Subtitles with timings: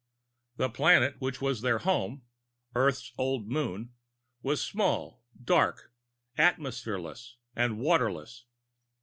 [0.55, 2.23] The planet which was their home
[2.73, 3.93] Earth's old Moon
[4.41, 5.93] was small, dark,
[6.39, 8.45] atmosphereless and waterless.